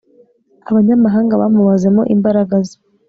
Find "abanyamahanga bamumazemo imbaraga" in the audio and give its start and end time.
0.69-2.55